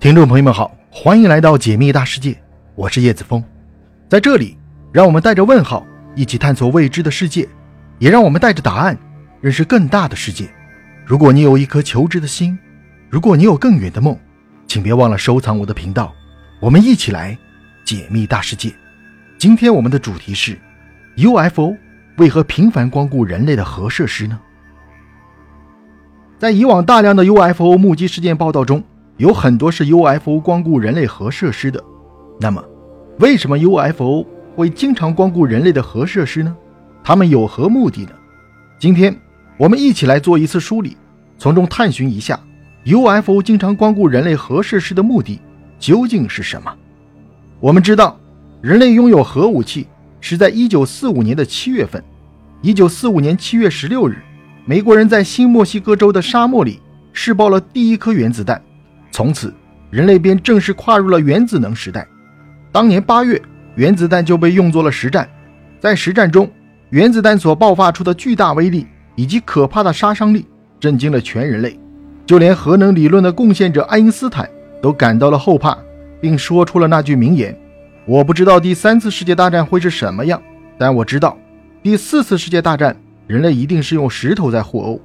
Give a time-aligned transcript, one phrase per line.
[0.00, 2.34] 听众朋友们好，欢迎来到解密大世界，
[2.74, 3.44] 我是叶子峰，
[4.08, 4.56] 在这里，
[4.90, 7.46] 让我们带着问号一起探索未知的世界，
[7.98, 8.98] 也让我们带着答案
[9.42, 10.48] 认识更大的世界。
[11.04, 12.58] 如果你有一颗求知的心，
[13.10, 14.18] 如果你有更远的梦，
[14.66, 16.14] 请别忘了收藏我的频道，
[16.60, 17.36] 我们一起来
[17.84, 18.72] 解密大世界。
[19.36, 20.58] 今天我们的主题是
[21.18, 21.76] UFO
[22.16, 24.40] 为何频繁光顾人类的核设施呢？
[26.38, 28.82] 在以往大量的 UFO 目击事件报道中。
[29.20, 31.84] 有很多是 UFO 光顾人类核设施的，
[32.40, 32.64] 那么，
[33.18, 34.24] 为什么 UFO
[34.56, 36.56] 会经常光顾人类的核设施呢？
[37.04, 38.12] 他们有何目的呢？
[38.78, 39.14] 今天
[39.58, 40.96] 我们一起来做一次梳理，
[41.36, 42.40] 从中探寻一下
[42.86, 45.38] UFO 经常光顾人类核设施的目的
[45.78, 46.74] 究竟是什么。
[47.60, 48.18] 我们知道，
[48.62, 49.86] 人类拥有核武器
[50.22, 52.02] 是在1945年的七月份。
[52.62, 54.22] 1945年7月16日，
[54.64, 56.80] 美国人在新墨西哥州的沙漠里
[57.12, 58.62] 试爆了第一颗原子弹。
[59.20, 59.52] 从此，
[59.90, 62.08] 人类便正式跨入了原子能时代。
[62.72, 63.38] 当年八月，
[63.74, 65.28] 原子弹就被用作了实战。
[65.78, 66.50] 在实战中，
[66.88, 70.46] 原子弹所爆发出的巨大威力以及可怕的杀伤力，
[70.80, 71.78] 震惊了全人类。
[72.24, 74.48] 就连核能理论的贡献者爱因斯坦
[74.80, 75.76] 都感到了后怕，
[76.18, 77.54] 并说出了那句名言
[78.08, 80.42] ：“我不知道第三次世界大战会是什么样，
[80.78, 81.36] 但我知道，
[81.82, 82.96] 第四次世界大战，
[83.26, 84.98] 人类一定是用石头在互殴。”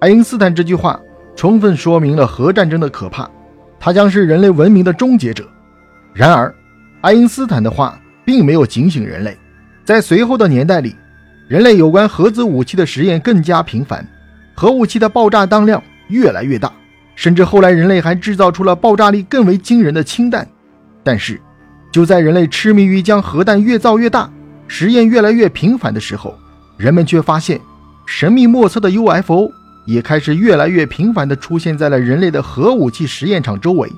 [0.00, 1.00] 爱因斯坦这句话
[1.34, 3.26] 充分说明了核战争的可怕。
[3.86, 5.48] 他将是人类文明的终结者。
[6.12, 6.52] 然而，
[7.02, 9.38] 爱因斯坦的话并没有警醒人类。
[9.84, 10.96] 在随后的年代里，
[11.46, 14.04] 人类有关核子武器的实验更加频繁，
[14.56, 16.72] 核武器的爆炸当量越来越大，
[17.14, 20.44] 甚至后来人类还制造出了爆炸力更为惊人的氢弹。
[21.04, 21.40] 但是，
[21.92, 24.28] 就在人类痴迷于将核弹越造越大、
[24.66, 26.36] 实验越来越频繁的时候，
[26.76, 27.60] 人们却发现
[28.04, 29.48] 神秘莫测的 UFO。
[29.86, 33.90] 也开始越来越频繁地出现在了人类的核武器实验场周围，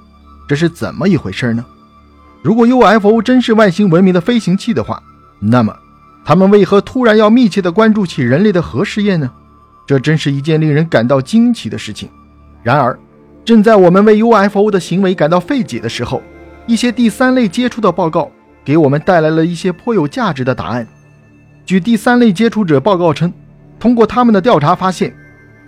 [0.46, 1.64] 这是怎么一回事呢？
[2.42, 5.02] 如果 UFO 真是外星文明的飞行器的话，
[5.40, 5.74] 那么
[6.24, 9.30] 他们为何突然要密切地关注起人类的核试验呢？
[9.86, 12.08] 这真是一件令人感到惊奇的事情。
[12.62, 12.98] 然而，
[13.44, 16.22] 正在我们为 UFO 的行为感到费解的时候，
[16.66, 18.30] 一些第三类接触的报告
[18.62, 20.86] 给我们带来了一些颇有价值的答案。
[21.64, 23.32] 据第三类接触者报告称，
[23.80, 25.14] 通过他们的调查发现。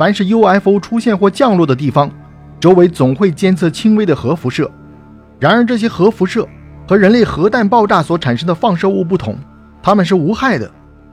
[0.00, 2.10] 凡是 UFO 出现或降落的地方，
[2.58, 4.70] 周围总会监测轻微的核辐射。
[5.38, 6.48] 然而，这些核辐射
[6.88, 9.36] 和人类核弹爆炸所产生的放射物不同，
[9.82, 10.70] 它们是无害的。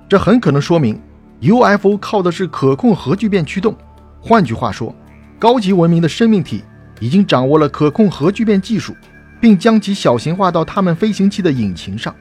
[0.08, 0.98] 这很可能说明
[1.42, 3.76] UFO 靠的是可控核聚变驱动。
[4.22, 4.96] 换句话说，
[5.38, 6.64] 高级文明的生命体
[7.02, 8.96] 已经掌握了可控核聚变技术，
[9.42, 12.16] 并将其小型化到他们飞行器的引擎上。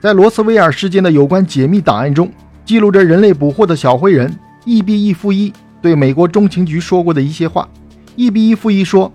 [0.00, 2.32] 在罗斯威尔事件的有关解密档案中，
[2.64, 5.52] 记录着人类捕获的小灰人 EB 一负一。
[5.80, 7.68] 对美国中情局说过的一些话，
[8.16, 9.12] 一比一负一说，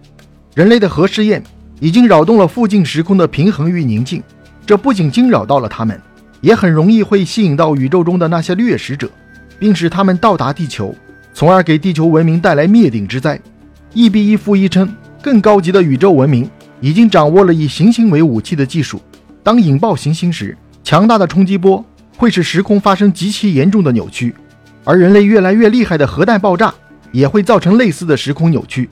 [0.56, 1.44] 人类的核试验
[1.80, 4.24] 已经扰动了附近时空的平衡与宁静。
[4.66, 6.00] 这不仅惊扰到了他们，
[6.40, 9.10] 也很容易会吸引到宇宙中的那些掠食者，
[9.60, 10.96] 并使他们到达地球，
[11.34, 13.40] 从而给地球文明带来灭顶之灾。
[13.94, 14.90] 一比一负一称，
[15.22, 16.50] 更高级的宇宙文明
[16.80, 19.02] 已经掌握了以行星为武器的技术。
[19.44, 21.84] 当引爆行星时，强大的冲击波
[22.16, 24.34] 会使时空发生极其严重的扭曲。
[24.84, 26.74] 而人类越来越厉害的核弹爆炸
[27.12, 28.90] 也会造成类似的时空扭曲。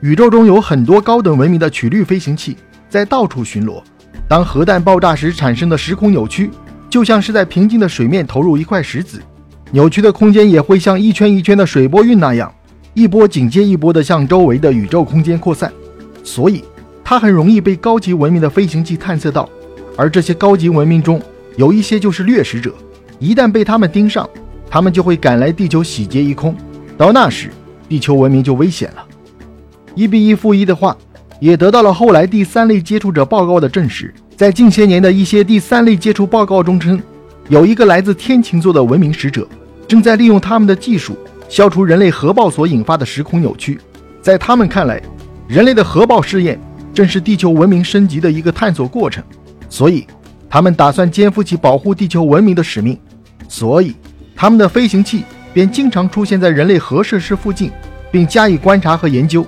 [0.00, 2.56] 宇宙中有很多高等文明的曲率飞行器
[2.88, 3.82] 在到处巡逻。
[4.28, 6.50] 当核弹爆炸时产生的时空扭曲，
[6.90, 9.20] 就像是在平静的水面投入一块石子，
[9.70, 12.52] 扭曲的空间也会像一圈一圈的水波晕那样，
[12.94, 15.72] 一波紧接一波地向周围的宇宙空间扩散。
[16.24, 16.64] 所以，
[17.04, 19.48] 它很容易被高级文明的飞行器探测到。
[19.96, 21.20] 而这些高级文明中
[21.56, 22.74] 有一些就是掠食者，
[23.18, 24.28] 一旦被他们盯上。
[24.72, 26.56] 他们就会赶来地球洗劫一空，
[26.96, 27.50] 到那时，
[27.90, 29.04] 地球文明就危险了。
[29.94, 30.96] 一比一负一的话，
[31.40, 34.14] 也得到了后来第三类接触者报告的证实。
[34.34, 36.98] 在近些年的一些第三类接触报告中称，
[37.50, 39.46] 有一个来自天琴座的文明使者，
[39.86, 41.18] 正在利用他们的技术
[41.50, 43.78] 消除人类核爆所引发的时空扭曲。
[44.22, 45.02] 在他们看来，
[45.46, 46.58] 人类的核爆试验
[46.94, 49.22] 正是地球文明升级的一个探索过程，
[49.68, 50.06] 所以
[50.48, 52.98] 他们打算肩负起保护地球文明的使命。
[53.50, 53.94] 所以。
[54.42, 55.22] 他们的飞行器
[55.54, 57.70] 便经常出现在人类核设施附近，
[58.10, 59.46] 并加以观察和研究。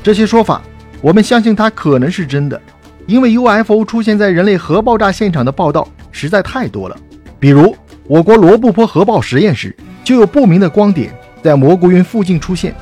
[0.00, 0.62] 这些说法，
[1.00, 2.62] 我们相信它可能是真的，
[3.08, 6.96] 因为 UFO 出现在人类核爆炸现场的报道实在太多了。
[7.40, 7.76] 比如，
[8.06, 9.74] 我国罗布泊核爆实验时，
[10.04, 11.12] 就有不明的光点
[11.42, 12.72] 在蘑菇云附近出现。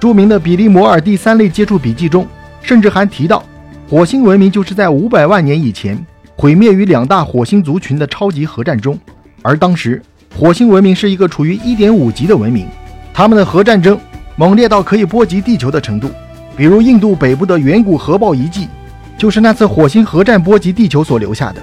[0.00, 2.26] 著名的比利摩尔第三类接触笔记中，
[2.62, 3.44] 甚至还提到，
[3.90, 6.02] 火星文明就是在五百万年以前
[6.34, 8.98] 毁灭于两大火星族群的超级核战中，
[9.42, 10.00] 而当时。
[10.36, 12.66] 火星文明是一个处于一点五级的文明，
[13.12, 13.98] 他们的核战争
[14.34, 16.10] 猛烈到可以波及地球的程度。
[16.56, 18.68] 比如印度北部的远古核爆遗迹，
[19.16, 21.62] 就是那次火星核战波及地球所留下的。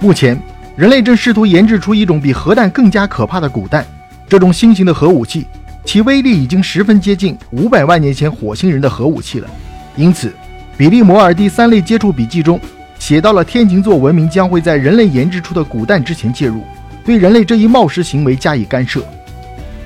[0.00, 0.40] 目前，
[0.76, 3.84] 人类正试图研制出一种比核弹更加可怕的古弹。
[4.26, 5.46] 这种新型的核武器，
[5.84, 9.48] 其威力已经十分接近五百万年前火星人的核武器了。
[9.94, 10.32] 因此，
[10.78, 12.58] 比利摩尔第三类接触笔记中
[12.98, 16.62] 写到了天琴座文明将会在人类研制出的古弹之前介入，
[17.10, 19.02] 对人类这一冒失行为加以干涉。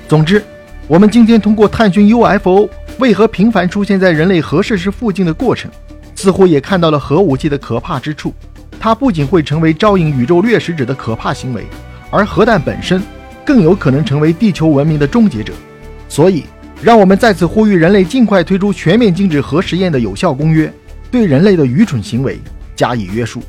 [0.07, 0.45] 总之，
[0.87, 2.69] 我们今天通过探寻 UFO
[2.99, 5.71] 为何频繁出现在人类核设施附近的过程，
[6.15, 8.35] 似乎也看到了核武器的可怕之处。
[8.79, 11.65] 它不仅会成为招引宇宙掠食者的可怕行为，
[12.11, 13.03] 而核弹本身
[13.43, 15.55] 更有可能成为地球文明的终结者。
[16.11, 16.45] 所以，
[16.83, 20.71] 让我们再次呼吁人类尽快推出全面禁止核实验的有效公约，
[21.11, 22.39] 对人类的愚蠢行为
[22.77, 23.43] 加以约束。